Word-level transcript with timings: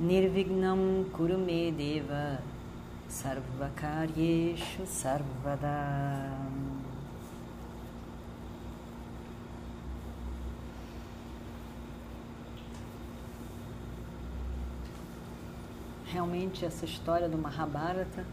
Nirvignam 0.00 1.04
Kurume 1.12 1.70
Deva 1.72 2.40
Sarvakaryeshu 3.06 4.86
Sarvada 4.86 6.30
Realmente 16.06 16.64
essa 16.64 16.86
história 16.86 17.28
do 17.28 17.36
Mahabharata 17.36 18.24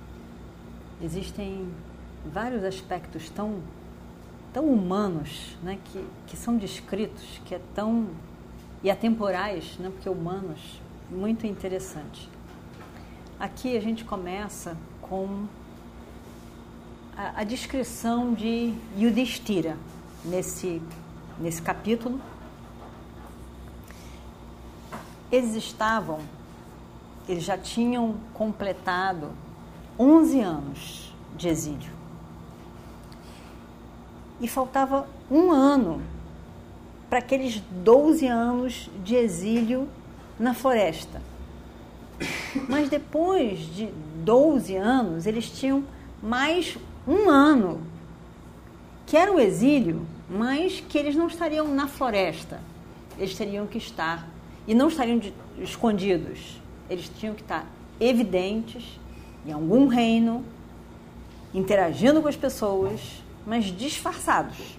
existem 1.01 1.69
vários 2.25 2.63
aspectos 2.63 3.29
tão 3.29 3.61
tão 4.53 4.63
humanos, 4.63 5.57
né, 5.61 5.77
que, 5.83 6.07
que 6.27 6.37
são 6.37 6.57
descritos, 6.57 7.41
que 7.45 7.53
é 7.53 7.59
tão 7.75 8.07
e 8.81 8.89
atemporais, 8.89 9.77
né, 9.77 9.89
porque 9.89 10.07
humanos, 10.07 10.79
muito 11.09 11.47
interessante. 11.47 12.29
Aqui 13.39 13.77
a 13.77 13.81
gente 13.81 14.03
começa 14.03 14.77
com 15.01 15.45
a, 17.15 17.41
a 17.41 17.43
descrição 17.43 18.33
de 18.33 18.73
Yudhishthira 18.97 19.77
nesse 20.25 20.81
nesse 21.39 21.61
capítulo. 21.61 22.19
Eles 25.31 25.55
estavam, 25.55 26.19
eles 27.27 27.43
já 27.43 27.57
tinham 27.57 28.15
completado 28.33 29.31
11 29.99 30.39
anos 30.39 31.13
de 31.35 31.49
exílio 31.49 31.91
e 34.39 34.47
faltava 34.47 35.07
um 35.29 35.51
ano 35.51 36.01
para 37.09 37.19
aqueles 37.19 37.61
12 37.71 38.25
anos 38.27 38.89
de 39.03 39.15
exílio 39.15 39.87
na 40.39 40.53
floresta. 40.53 41.21
Mas 42.67 42.89
depois 42.89 43.59
de 43.59 43.89
12 44.23 44.75
anos, 44.75 45.25
eles 45.25 45.49
tinham 45.49 45.83
mais 46.21 46.77
um 47.07 47.29
ano, 47.29 47.81
que 49.05 49.15
era 49.15 49.31
o 49.31 49.39
exílio, 49.39 50.05
mas 50.29 50.81
que 50.81 50.97
eles 50.97 51.15
não 51.15 51.27
estariam 51.27 51.67
na 51.67 51.87
floresta. 51.87 52.59
Eles 53.17 53.35
teriam 53.35 53.65
que 53.65 53.77
estar, 53.77 54.27
e 54.67 54.73
não 54.73 54.87
estariam 54.87 55.17
de, 55.17 55.33
escondidos, 55.59 56.59
eles 56.89 57.09
tinham 57.17 57.33
que 57.33 57.41
estar 57.41 57.65
evidentes 57.99 58.99
em 59.45 59.51
algum 59.51 59.87
reino, 59.87 60.43
interagindo 61.53 62.21
com 62.21 62.27
as 62.27 62.35
pessoas, 62.35 63.23
mas 63.45 63.65
disfarçados. 63.65 64.77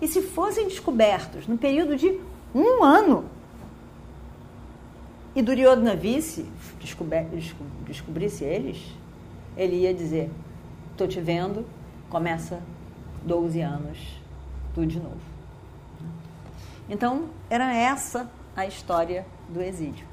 E 0.00 0.06
se 0.06 0.20
fossem 0.20 0.68
descobertos 0.68 1.46
no 1.46 1.56
período 1.56 1.96
de 1.96 2.20
um 2.54 2.84
ano, 2.84 3.24
e 5.36 5.42
Duryodhana 5.42 5.94
visse, 5.94 6.46
descobrisse 7.86 8.42
eles, 8.42 8.78
ele 9.54 9.76
ia 9.82 9.92
dizer: 9.92 10.30
Estou 10.92 11.06
te 11.06 11.20
vendo, 11.20 11.66
começa 12.08 12.62
12 13.22 13.60
anos, 13.60 13.98
tudo 14.74 14.86
de 14.86 14.98
novo. 14.98 15.20
Então, 16.88 17.24
era 17.50 17.74
essa 17.74 18.30
a 18.56 18.64
história 18.64 19.26
do 19.46 19.60
exílio. 19.60 20.06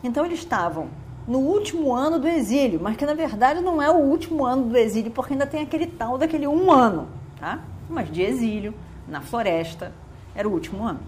Então, 0.00 0.24
eles 0.24 0.38
estavam 0.38 0.90
no 1.26 1.38
último 1.38 1.92
ano 1.92 2.20
do 2.20 2.28
exílio, 2.28 2.78
mas 2.80 2.96
que 2.96 3.04
na 3.04 3.14
verdade 3.14 3.60
não 3.60 3.82
é 3.82 3.90
o 3.90 3.96
último 3.96 4.44
ano 4.44 4.68
do 4.68 4.76
exílio, 4.76 5.10
porque 5.10 5.32
ainda 5.32 5.46
tem 5.46 5.62
aquele 5.62 5.88
tal 5.88 6.16
daquele 6.16 6.46
um 6.46 6.70
ano, 6.70 7.08
tá? 7.40 7.64
Mas 7.88 8.12
de 8.12 8.22
exílio, 8.22 8.74
na 9.08 9.20
floresta, 9.20 9.92
era 10.36 10.48
o 10.48 10.52
último 10.52 10.84
ano. 10.84 11.00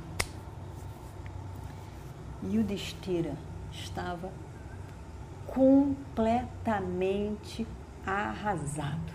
O 2.43 2.63
Destira 2.63 3.35
estava 3.73 4.31
completamente 5.47 7.67
arrasado, 8.07 9.13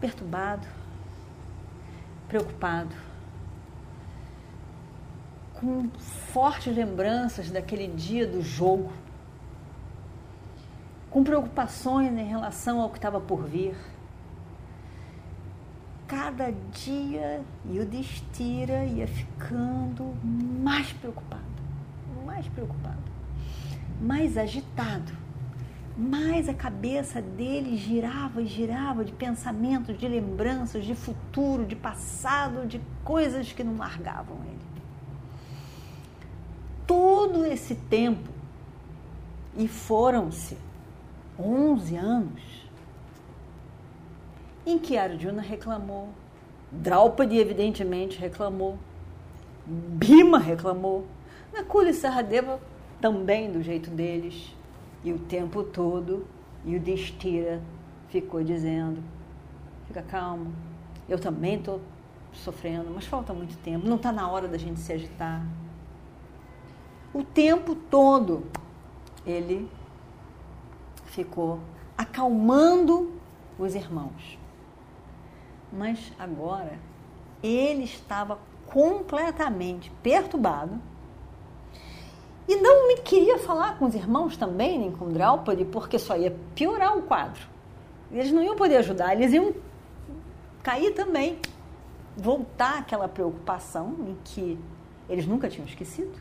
perturbado, 0.00 0.66
preocupado 2.28 2.94
com 5.54 5.90
fortes 6.32 6.74
lembranças 6.74 7.50
daquele 7.50 7.88
dia 7.88 8.26
do 8.26 8.40
jogo, 8.40 8.92
com 11.10 11.22
preocupações 11.24 12.16
em 12.16 12.24
relação 12.24 12.80
ao 12.80 12.90
que 12.90 12.98
estava 12.98 13.20
por 13.20 13.44
vir. 13.44 13.76
Cada 16.08 16.50
dia 16.72 17.42
o 17.66 17.84
Destira 17.84 18.82
ia 18.86 19.06
ficando 19.06 20.14
mais 20.24 20.90
preocupado, 20.90 21.42
mais 22.24 22.48
preocupado, 22.48 23.02
mais 24.00 24.38
agitado, 24.38 25.12
mais 25.98 26.48
a 26.48 26.54
cabeça 26.54 27.20
dele 27.20 27.76
girava 27.76 28.40
e 28.40 28.46
girava 28.46 29.04
de 29.04 29.12
pensamentos, 29.12 29.98
de 29.98 30.08
lembranças, 30.08 30.86
de 30.86 30.94
futuro, 30.94 31.66
de 31.66 31.76
passado, 31.76 32.66
de 32.66 32.80
coisas 33.04 33.52
que 33.52 33.62
não 33.62 33.76
largavam 33.76 34.38
ele. 34.46 34.82
Todo 36.86 37.44
esse 37.44 37.74
tempo, 37.74 38.30
e 39.58 39.68
foram-se 39.68 40.56
11 41.38 41.96
anos, 41.96 42.67
em 44.70 44.78
que 44.78 44.98
Arjuna 44.98 45.40
reclamou, 45.40 46.10
Draupadi 46.70 47.38
evidentemente 47.38 48.18
reclamou, 48.18 48.78
Bhima 49.66 50.38
reclamou, 50.38 51.06
Nakula 51.52 51.88
e 51.88 51.94
Saradeva 51.94 52.60
também 53.00 53.50
do 53.50 53.62
jeito 53.62 53.90
deles, 53.90 54.54
e 55.02 55.12
o 55.12 55.18
tempo 55.18 55.62
todo, 55.62 56.26
e 56.64 56.76
o 56.76 56.80
Destira 56.80 57.62
ficou 58.08 58.42
dizendo, 58.44 59.02
fica 59.86 60.02
calmo, 60.02 60.52
eu 61.08 61.18
também 61.18 61.54
estou 61.54 61.80
sofrendo, 62.32 62.90
mas 62.94 63.06
falta 63.06 63.32
muito 63.32 63.56
tempo, 63.58 63.88
não 63.88 63.96
está 63.96 64.12
na 64.12 64.30
hora 64.30 64.46
da 64.46 64.58
gente 64.58 64.80
se 64.80 64.92
agitar, 64.92 65.46
o 67.14 67.22
tempo 67.22 67.74
todo 67.74 68.44
ele 69.24 69.66
ficou 71.06 71.58
acalmando 71.96 73.12
os 73.58 73.74
irmãos. 73.74 74.38
Mas 75.72 76.12
agora 76.18 76.78
ele 77.42 77.84
estava 77.84 78.38
completamente 78.66 79.90
perturbado 80.02 80.80
e 82.48 82.56
não 82.56 82.88
me 82.88 82.96
queria 82.96 83.38
falar 83.38 83.78
com 83.78 83.84
os 83.84 83.94
irmãos 83.94 84.36
também, 84.36 84.78
nem 84.78 84.90
com 84.90 85.10
Draupadi, 85.10 85.66
porque 85.66 85.98
só 85.98 86.16
ia 86.16 86.34
piorar 86.54 86.96
o 86.96 87.02
quadro. 87.02 87.46
Eles 88.10 88.32
não 88.32 88.42
iam 88.42 88.56
poder 88.56 88.76
ajudar, 88.76 89.14
eles 89.14 89.32
iam 89.32 89.54
cair 90.62 90.94
também. 90.94 91.38
Voltar 92.16 92.78
àquela 92.78 93.06
preocupação 93.06 93.94
em 94.06 94.16
que 94.24 94.58
eles 95.08 95.26
nunca 95.26 95.48
tinham 95.48 95.66
esquecido. 95.66 96.18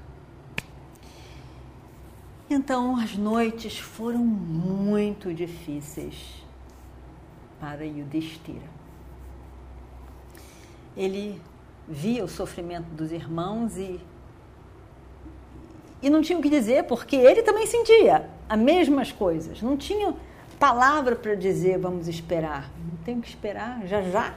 Então 2.50 2.98
as 2.98 3.18
noites 3.18 3.80
foram 3.80 4.20
muito 4.20 5.34
difíceis 5.34 6.44
para 7.60 7.86
Yudhishthira. 7.86 8.70
Ele 10.98 11.42
via 11.88 12.24
o 12.24 12.28
sofrimento 12.28 12.88
dos 12.88 13.12
irmãos 13.12 13.78
e, 13.78 14.02
e 16.02 16.10
não 16.10 16.22
tinha 16.22 16.38
o 16.38 16.42
que 16.42 16.50
dizer, 16.50 16.84
porque 16.84 17.16
ele 17.16 17.42
também 17.44 17.66
sentia 17.66 18.30
as 18.50 18.60
mesmas 18.60 19.12
coisas. 19.12 19.62
Não 19.62 19.78
tinha 19.78 20.14
palavra 20.60 21.16
para 21.16 21.36
dizer 21.36 21.78
vamos 21.78 22.08
esperar. 22.08 22.70
Não 22.78 22.98
tem 23.06 23.22
que 23.22 23.30
esperar, 23.30 23.86
já 23.86 24.02
já 24.02 24.34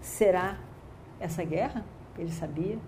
será 0.00 0.56
essa 1.18 1.42
guerra, 1.42 1.84
ele 2.18 2.30
sabia. 2.30 2.78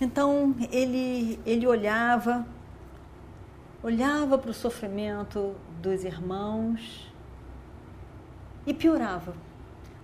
Então 0.00 0.54
ele, 0.70 1.38
ele 1.46 1.66
olhava 1.66 2.46
olhava 3.82 4.36
para 4.36 4.50
o 4.50 4.54
sofrimento 4.54 5.54
dos 5.80 6.02
irmãos 6.02 7.12
e 8.66 8.74
piorava, 8.74 9.34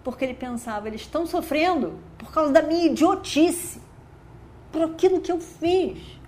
porque 0.02 0.24
ele 0.24 0.34
pensava: 0.34 0.88
eles 0.88 1.02
estão 1.02 1.26
sofrendo 1.26 1.98
por 2.18 2.32
causa 2.32 2.52
da 2.52 2.62
minha 2.62 2.86
idiotice, 2.86 3.80
por 4.70 4.82
aquilo 4.82 5.20
que 5.20 5.30
eu 5.30 5.40
fiz. 5.40 6.20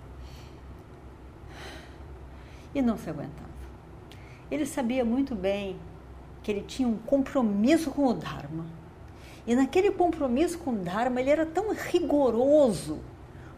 e 2.75 2.81
não 2.81 2.97
se 2.97 3.09
aguentava. 3.09 3.49
Ele 4.51 4.65
sabia 4.65 5.05
muito 5.05 5.33
bem 5.33 5.77
que 6.43 6.51
ele 6.51 6.61
tinha 6.61 6.87
um 6.87 6.97
compromisso 6.97 7.89
com 7.89 8.05
o 8.05 8.13
Dharma. 8.13 8.65
E 9.47 9.55
naquele 9.55 9.91
compromisso 9.91 10.59
com 10.59 10.71
o 10.71 10.75
Dharma, 10.75 11.21
ele 11.21 11.29
era 11.29 11.45
tão 11.45 11.73
rigoroso 11.73 12.99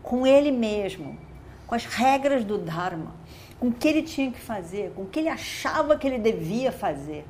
com 0.04 0.25
ele 0.25 0.52
mesmo, 0.52 1.18
com 1.66 1.75
as 1.75 1.86
regras 1.86 2.46
do 2.46 2.58
Dharma, 2.58 3.13
com 3.60 3.68
o 3.68 3.74
que 3.74 3.88
ele 3.88 4.04
tinha 4.04 4.31
que 4.31 4.40
fazer, 4.40 4.92
com 4.94 5.02
o 5.02 5.08
que 5.08 5.20
ele 5.20 5.30
achava 5.30 5.98
que 5.98 6.08
ele 6.08 6.20
devia 6.20 6.72
fazer. 6.72 7.25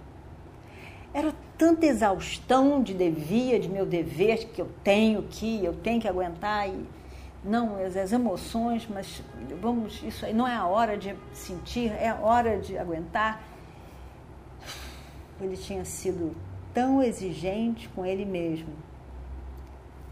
Era 1.13 1.33
tanta 1.57 1.85
exaustão 1.85 2.81
de 2.81 2.93
devia, 2.93 3.59
de 3.59 3.67
meu 3.67 3.85
dever 3.85 4.47
que 4.49 4.61
eu 4.61 4.69
tenho 4.83 5.23
que, 5.23 5.63
eu 5.63 5.73
tenho 5.73 5.99
que 5.99 6.07
aguentar 6.07 6.69
e 6.69 6.85
não 7.43 7.77
as, 7.77 8.11
emoções, 8.11 8.87
mas 8.89 9.23
vamos, 9.59 10.03
isso 10.03 10.25
aí 10.25 10.33
não 10.33 10.47
é 10.47 10.55
a 10.55 10.65
hora 10.65 10.97
de 10.97 11.15
sentir, 11.33 11.91
é 11.91 12.09
a 12.09 12.15
hora 12.15 12.59
de 12.59 12.77
aguentar. 12.77 13.41
Ele 15.39 15.55
tinha 15.55 15.85
sido 15.85 16.35
tão 16.73 17.01
exigente 17.01 17.87
com 17.89 18.05
ele 18.05 18.25
mesmo, 18.25 18.69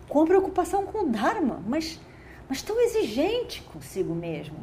com 0.08 0.26
preocupação 0.26 0.86
com 0.86 1.04
o 1.04 1.10
Dharma, 1.10 1.62
mas, 1.68 2.00
mas 2.48 2.62
tão 2.62 2.80
exigente 2.80 3.62
consigo 3.64 4.16
mesmo, 4.16 4.58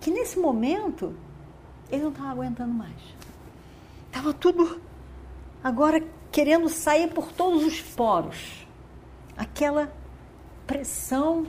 que 0.00 0.10
nesse 0.10 0.38
momento 0.38 1.14
ele 1.90 2.02
não 2.02 2.10
estava 2.10 2.30
aguentando 2.30 2.72
mais. 2.72 2.96
Estava 4.06 4.32
tudo 4.32 4.80
agora 5.62 6.02
querendo 6.30 6.68
sair 6.68 7.12
por 7.12 7.32
todos 7.32 7.64
os 7.64 7.80
poros. 7.80 8.66
Aquela 9.36 9.92
pressão 10.66 11.46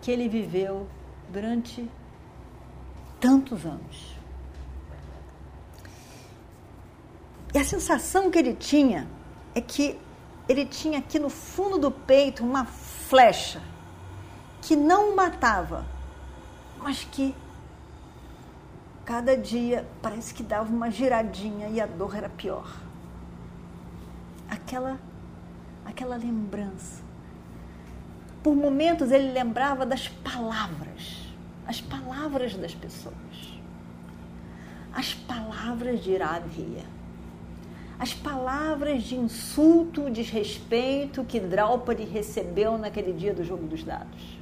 que 0.00 0.10
ele 0.10 0.28
viveu 0.28 0.88
durante 1.30 1.88
tantos 3.20 3.64
anos. 3.64 4.16
E 7.54 7.58
a 7.58 7.64
sensação 7.64 8.30
que 8.30 8.38
ele 8.38 8.54
tinha 8.54 9.06
é 9.54 9.60
que 9.60 9.98
ele 10.48 10.64
tinha 10.64 10.98
aqui 10.98 11.18
no 11.18 11.28
fundo 11.28 11.78
do 11.78 11.90
peito 11.90 12.42
uma 12.42 12.64
flecha 12.64 13.60
que 14.60 14.74
não 14.74 15.14
matava, 15.14 15.84
mas 16.78 17.04
que 17.04 17.34
cada 19.04 19.36
dia 19.36 19.86
parece 20.00 20.32
que 20.32 20.42
dava 20.42 20.72
uma 20.72 20.90
giradinha 20.90 21.68
e 21.68 21.80
a 21.80 21.86
dor 21.86 22.16
era 22.16 22.28
pior. 22.28 22.91
Aquela 24.52 24.98
aquela 25.84 26.16
lembrança 26.16 27.02
por 28.42 28.56
momentos 28.56 29.12
ele 29.12 29.32
lembrava 29.32 29.86
das 29.86 30.08
palavras, 30.08 31.28
as 31.66 31.80
palavras 31.80 32.54
das 32.54 32.74
pessoas, 32.74 33.14
as 34.92 35.14
palavras 35.14 36.02
de 36.02 36.10
iradia, 36.10 36.84
as 37.98 38.12
palavras 38.12 39.04
de 39.04 39.14
insulto, 39.14 40.10
desrespeito 40.10 41.24
que 41.24 41.38
Draupadi 41.38 42.02
recebeu 42.02 42.76
naquele 42.76 43.12
dia 43.12 43.32
do 43.32 43.44
jogo 43.44 43.64
dos 43.64 43.84
dados. 43.84 44.38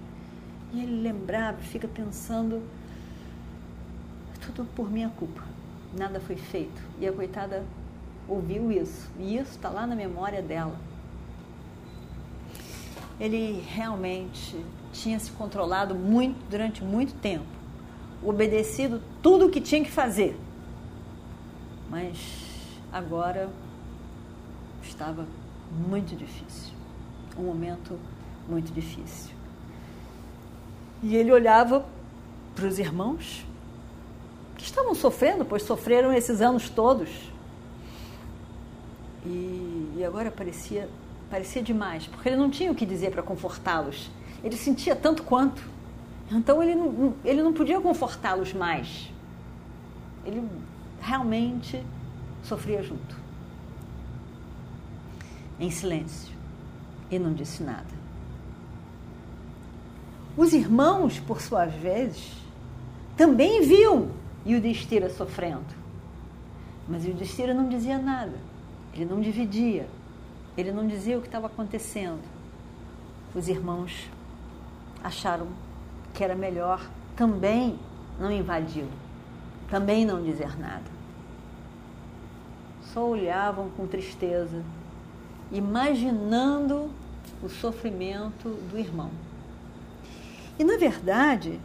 E 0.72 0.82
ele 0.82 1.02
lembrava, 1.02 1.58
fica 1.58 1.86
pensando, 1.86 2.62
tudo 4.40 4.64
por 4.74 4.90
minha 4.90 5.10
culpa, 5.10 5.42
nada 5.94 6.20
foi 6.20 6.36
feito. 6.36 6.80
E 6.98 7.06
a 7.06 7.12
coitada 7.12 7.62
ouviu 8.30 8.70
isso, 8.72 9.10
e 9.18 9.36
isso 9.36 9.50
está 9.50 9.68
lá 9.68 9.86
na 9.86 9.94
memória 9.94 10.40
dela 10.40 10.78
ele 13.20 13.62
realmente 13.68 14.56
tinha 14.92 15.20
se 15.20 15.30
controlado 15.32 15.94
muito 15.94 16.38
durante 16.48 16.82
muito 16.82 17.12
tempo, 17.16 17.44
obedecido 18.22 19.00
tudo 19.22 19.46
o 19.46 19.50
que 19.50 19.60
tinha 19.60 19.84
que 19.84 19.90
fazer. 19.90 20.36
Mas 21.90 22.16
agora 22.90 23.50
estava 24.82 25.26
muito 25.86 26.16
difícil, 26.16 26.72
um 27.38 27.42
momento 27.42 27.98
muito 28.48 28.72
difícil. 28.72 29.34
E 31.02 31.14
ele 31.14 31.30
olhava 31.30 31.84
para 32.54 32.66
os 32.66 32.78
irmãos 32.78 33.44
que 34.56 34.64
estavam 34.64 34.94
sofrendo, 34.94 35.44
pois 35.44 35.62
sofreram 35.62 36.12
esses 36.12 36.40
anos 36.40 36.70
todos. 36.70 37.29
E, 39.24 39.94
e 39.96 40.04
agora 40.04 40.30
parecia 40.30 40.88
parecia 41.30 41.62
demais, 41.62 42.06
porque 42.08 42.28
ele 42.28 42.36
não 42.36 42.50
tinha 42.50 42.72
o 42.72 42.74
que 42.74 42.84
dizer 42.84 43.12
para 43.12 43.22
confortá-los. 43.22 44.10
Ele 44.42 44.56
sentia 44.56 44.96
tanto 44.96 45.22
quanto. 45.22 45.62
Então 46.30 46.60
ele 46.62 46.74
não, 46.74 47.14
ele 47.24 47.42
não 47.42 47.52
podia 47.52 47.80
confortá-los 47.80 48.52
mais. 48.52 49.10
Ele 50.26 50.46
realmente 51.00 51.80
sofria 52.42 52.82
junto. 52.82 53.16
Em 55.58 55.70
silêncio. 55.70 56.34
E 57.10 57.18
não 57.18 57.32
disse 57.32 57.62
nada. 57.62 58.00
Os 60.36 60.52
irmãos, 60.52 61.18
por 61.20 61.40
suas 61.40 61.72
vezes, 61.74 62.32
também 63.16 63.62
viam 63.62 64.10
Yudhishthira 64.46 65.10
sofrendo. 65.10 65.80
Mas 66.88 67.04
Yudhishthira 67.04 67.52
não 67.52 67.68
dizia 67.68 67.98
nada. 67.98 68.49
Ele 68.92 69.04
não 69.04 69.20
dividia 69.20 69.88
ele 70.56 70.72
não 70.72 70.86
dizia 70.86 71.16
o 71.16 71.20
que 71.20 71.28
estava 71.28 71.46
acontecendo. 71.46 72.22
Os 73.34 73.48
irmãos 73.48 74.08
acharam 75.02 75.48
que 76.12 76.24
era 76.24 76.34
melhor 76.34 76.86
também 77.16 77.78
não 78.18 78.30
invadi-lo, 78.30 78.90
também 79.68 80.04
não 80.04 80.22
dizer 80.22 80.58
nada. 80.58 81.00
Só 82.92 83.08
olhavam 83.08 83.70
com 83.70 83.86
tristeza, 83.86 84.62
imaginando 85.52 86.90
o 87.42 87.48
sofrimento 87.48 88.48
do 88.70 88.78
irmão. 88.78 89.10
E 90.58 90.64
na 90.64 90.76
verdade, 90.76 91.60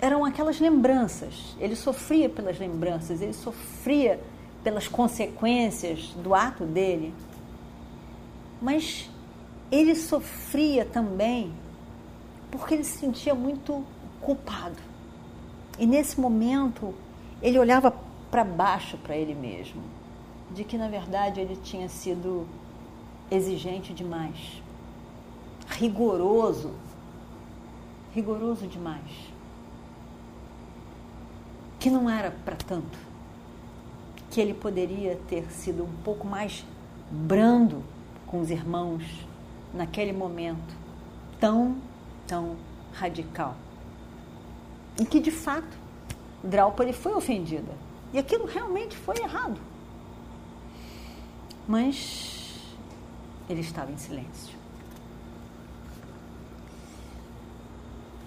eram 0.00 0.24
aquelas 0.24 0.60
lembranças. 0.60 1.56
Ele 1.58 1.74
sofria 1.74 2.28
pelas 2.28 2.58
lembranças, 2.58 3.22
ele 3.22 3.32
sofria 3.32 4.20
pelas 4.64 4.88
consequências 4.88 6.08
do 6.22 6.34
ato 6.34 6.64
dele 6.64 7.14
mas 8.64 9.10
ele 9.70 9.94
sofria 9.94 10.86
também 10.86 11.52
porque 12.50 12.72
ele 12.72 12.84
se 12.84 12.96
sentia 12.96 13.34
muito 13.34 13.84
culpado. 14.22 14.78
E 15.78 15.86
nesse 15.86 16.18
momento, 16.18 16.94
ele 17.42 17.58
olhava 17.58 17.94
para 18.30 18.42
baixo 18.42 18.96
para 18.96 19.14
ele 19.14 19.34
mesmo, 19.34 19.82
de 20.50 20.64
que 20.64 20.78
na 20.78 20.88
verdade 20.88 21.40
ele 21.40 21.56
tinha 21.56 21.90
sido 21.90 22.46
exigente 23.30 23.92
demais, 23.92 24.62
rigoroso, 25.68 26.72
rigoroso 28.14 28.66
demais, 28.66 29.10
que 31.78 31.90
não 31.90 32.08
era 32.08 32.30
para 32.30 32.56
tanto, 32.56 32.98
que 34.34 34.40
ele 34.40 34.52
poderia 34.52 35.14
ter 35.28 35.48
sido 35.52 35.84
um 35.84 35.92
pouco 36.02 36.26
mais 36.26 36.64
brando 37.08 37.84
com 38.26 38.40
os 38.40 38.50
irmãos 38.50 39.04
naquele 39.72 40.12
momento 40.12 40.74
tão, 41.38 41.76
tão 42.26 42.56
radical. 42.92 43.54
Em 45.00 45.04
que, 45.04 45.20
de 45.20 45.30
fato, 45.30 45.78
Draupadi 46.42 46.92
foi 46.92 47.14
ofendida. 47.14 47.70
E 48.12 48.18
aquilo 48.18 48.44
realmente 48.44 48.96
foi 48.96 49.14
errado. 49.18 49.60
Mas 51.68 52.74
ele 53.48 53.60
estava 53.60 53.92
em 53.92 53.96
silêncio. 53.96 54.58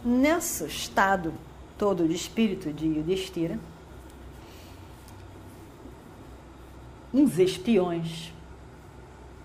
Nesse 0.05 0.65
estado 0.67 1.33
todo 1.77 2.07
de 2.07 2.15
espírito 2.15 2.71
de 2.71 2.85
Yudhishthira, 2.85 3.59
uns 7.17 7.39
espiões 7.39 8.31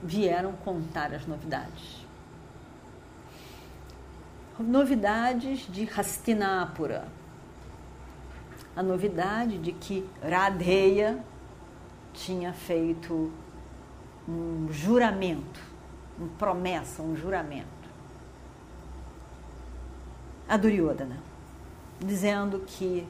vieram 0.03 0.53
contar 0.53 1.15
as 1.15 1.27
novidades. 1.27 2.07
Novidades 4.59 5.67
de 5.73 5.89
Hastinapura. 5.89 7.09
A 8.77 8.83
novidade 8.83 9.57
de 9.57 9.73
que 9.73 10.07
Radheya 10.23 11.25
tinha 12.13 12.53
feito 12.53 13.33
um 14.29 14.69
juramento, 14.71 15.61
uma 16.19 16.29
promessa, 16.39 17.03
um 17.03 17.17
juramento. 17.17 17.67
A 20.47 20.59
Duryodhana, 20.59 21.17
dizendo 21.99 22.61
que 22.67 23.09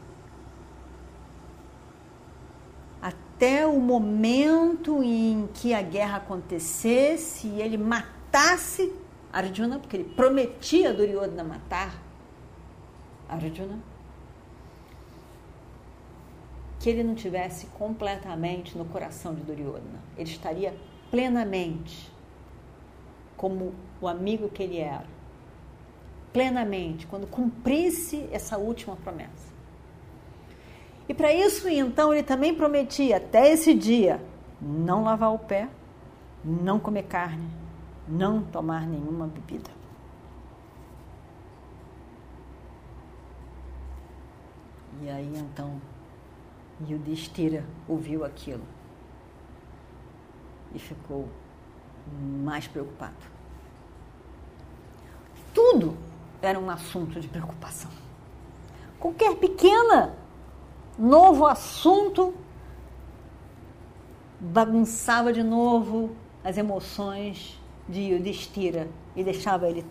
até 3.43 3.67
o 3.67 3.81
momento 3.81 5.03
em 5.03 5.49
que 5.53 5.75
a 5.75 5.83
guerra 5.83 6.19
acontecesse 6.19 7.49
e 7.49 7.61
ele 7.61 7.77
matasse 7.77 8.93
Arjuna, 9.33 9.81
porque 9.81 9.97
ele 9.97 10.15
prometia 10.15 10.91
a 10.91 10.93
Duryodhana 10.93 11.43
matar 11.43 12.01
Arjuna. 13.29 13.81
que 16.79 16.89
ele 16.89 17.03
não 17.03 17.17
tivesse 17.17 17.67
completamente 17.67 18.79
no 18.79 18.85
coração 18.85 19.35
de 19.35 19.43
Duryodhana. 19.43 20.01
Ele 20.17 20.31
estaria 20.31 20.75
plenamente 21.11 22.13
como 23.37 23.75
o 24.01 24.07
amigo 24.07 24.49
que 24.49 24.63
ele 24.63 24.79
era. 24.79 25.07
Plenamente, 26.33 27.07
quando 27.09 27.27
cumprisse 27.27 28.29
essa 28.33 28.57
última 28.57 28.97
promessa. 28.97 29.52
E 31.13 31.15
para 31.15 31.31
isso, 31.31 31.69
então, 31.69 32.11
ele 32.11 32.23
também 32.23 32.55
prometia 32.55 33.19
até 33.19 33.53
esse 33.53 33.75
dia 33.75 34.19
não 34.59 35.05
lavar 35.05 35.31
o 35.35 35.39
pé, 35.39 35.69
não 36.43 36.81
comer 36.81 37.03
carne, 37.03 37.51
não 38.09 38.43
tomar 38.43 38.87
nenhuma 38.87 39.27
bebida. 39.27 39.71
E 45.03 45.11
aí 45.11 45.31
então 45.37 45.79
Yudhishthira 46.89 47.63
ouviu 47.87 48.25
aquilo 48.25 48.65
e 50.75 50.79
ficou 50.79 51.29
mais 52.43 52.67
preocupado. 52.67 53.13
Tudo 55.53 55.95
era 56.41 56.59
um 56.59 56.71
assunto 56.71 57.21
de 57.21 57.29
preocupação. 57.29 57.91
Qualquer 58.99 59.37
pequena 59.37 60.22
novo 60.99 61.47
assunto 61.47 62.35
bagunçava 64.41 65.33
de 65.33 65.43
novo 65.43 66.17
as 66.43 66.59
emoções 66.59 67.61
de 67.89 68.01
Yudhishthira 68.01 68.89
e 69.15 69.23
deixava 69.23 69.69
ele 69.69 69.85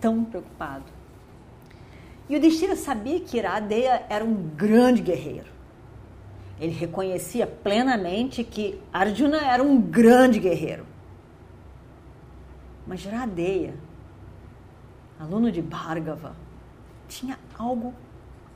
tão 0.00 0.24
preocupado. 0.24 0.84
Yudhishthira 2.28 2.74
sabia 2.74 3.20
que 3.20 3.38
Iradeya 3.38 4.04
era 4.08 4.24
um 4.24 4.34
grande 4.34 5.00
guerreiro. 5.00 5.54
Ele 6.58 6.72
reconhecia 6.72 7.46
plenamente 7.46 8.42
que 8.42 8.80
Arjuna 8.92 9.38
era 9.38 9.62
um 9.62 9.80
grande 9.80 10.40
guerreiro. 10.40 10.86
Mas 12.86 13.04
Iradeya, 13.04 13.74
aluno 15.20 15.52
de 15.52 15.60
Bhargava, 15.60 16.34
tinha 17.08 17.38
algo, 17.58 17.94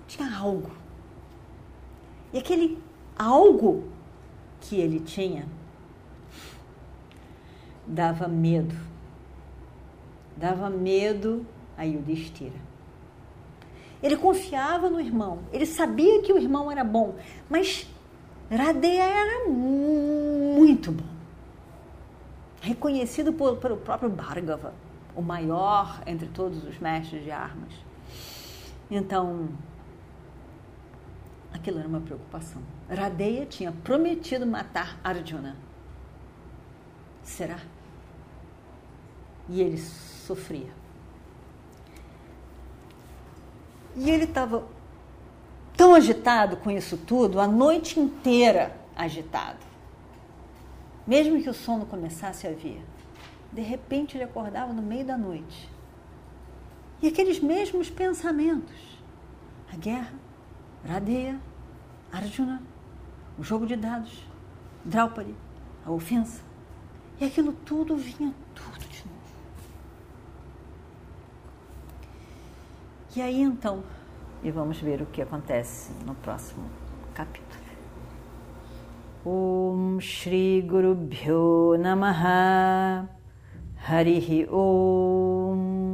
tinha 0.06 0.34
algo. 0.36 0.79
E 2.32 2.38
aquele 2.38 2.78
algo 3.16 3.84
que 4.60 4.76
ele 4.76 5.00
tinha 5.00 5.46
dava 7.86 8.28
medo. 8.28 8.74
Dava 10.36 10.70
medo 10.70 11.44
a 11.76 11.82
Yudhishthira. 11.82 12.70
Ele 14.02 14.16
confiava 14.16 14.88
no 14.88 14.98
irmão, 14.98 15.40
ele 15.52 15.66
sabia 15.66 16.22
que 16.22 16.32
o 16.32 16.38
irmão 16.38 16.70
era 16.70 16.82
bom, 16.82 17.16
mas 17.50 17.86
Radeya 18.50 19.04
era 19.04 19.48
muito 19.48 20.90
bom. 20.90 21.04
Reconhecido 22.62 23.32
por, 23.32 23.56
pelo 23.56 23.76
próprio 23.76 24.08
Bhargava, 24.08 24.72
o 25.14 25.20
maior 25.20 26.02
entre 26.06 26.28
todos 26.28 26.64
os 26.64 26.78
mestres 26.78 27.22
de 27.22 27.30
armas. 27.30 27.72
Então, 28.90 29.50
aquilo 31.60 31.78
era 31.78 31.86
uma 31.86 32.00
preocupação. 32.00 32.62
Radeya 32.88 33.44
tinha 33.44 33.70
prometido 33.70 34.46
matar 34.46 34.98
Arjuna. 35.04 35.56
Será? 37.22 37.58
E 39.48 39.60
ele 39.60 39.78
sofria. 39.78 40.72
E 43.94 44.08
ele 44.08 44.24
estava 44.24 44.66
tão 45.76 45.94
agitado 45.94 46.56
com 46.56 46.70
isso 46.70 46.96
tudo, 46.96 47.38
a 47.38 47.46
noite 47.46 48.00
inteira 48.00 48.74
agitado. 48.96 49.58
Mesmo 51.06 51.42
que 51.42 51.50
o 51.50 51.54
sono 51.54 51.84
começasse 51.84 52.46
a 52.46 52.52
vir, 52.52 52.82
de 53.52 53.60
repente 53.60 54.16
ele 54.16 54.24
acordava 54.24 54.72
no 54.72 54.82
meio 54.82 55.04
da 55.04 55.18
noite. 55.18 55.68
E 57.02 57.08
aqueles 57.08 57.40
mesmos 57.40 57.90
pensamentos: 57.90 58.76
a 59.72 59.76
guerra, 59.76 60.14
Radeya, 60.86 61.40
Arjuna, 62.12 62.62
o 63.38 63.42
jogo 63.42 63.66
de 63.66 63.76
dados, 63.76 64.24
Draupadi, 64.84 65.34
a 65.84 65.90
ofensa. 65.90 66.42
E 67.20 67.24
aquilo 67.24 67.52
tudo 67.52 67.96
vinha 67.96 68.34
tudo 68.54 68.80
de 68.80 69.04
novo. 69.04 69.20
E 73.14 73.22
aí 73.22 73.40
então, 73.42 73.82
e 74.42 74.50
vamos 74.50 74.80
ver 74.80 75.02
o 75.02 75.06
que 75.06 75.20
acontece 75.22 75.92
no 76.06 76.14
próximo 76.14 76.64
capítulo. 77.14 77.60
Om 79.24 80.00
Shri 80.00 80.62
Guru 80.62 80.94
Bhyo 80.94 81.76
Namaha 81.78 83.06
Harihi 83.86 84.48
Om 84.50 85.89